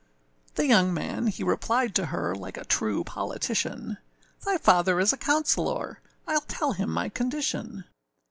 â 0.01 0.55
The 0.55 0.65
young 0.65 0.95
man 0.95 1.27
he 1.27 1.43
replied 1.43 1.93
to 1.93 2.07
her 2.07 2.33
Like 2.33 2.57
a 2.57 2.65
true 2.65 3.03
politician; 3.03 3.99
âThy 4.43 4.59
father 4.59 4.99
is 4.99 5.13
a 5.13 5.15
counsellor, 5.15 5.99
Iâll 6.27 6.41
tell 6.47 6.71
him 6.71 6.89
my 6.89 7.07
condition. 7.07 7.83